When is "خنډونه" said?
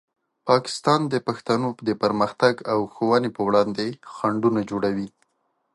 4.15-4.61